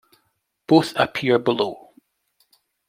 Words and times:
Both 0.65 0.93
appear 0.95 1.37
below. 1.37 1.93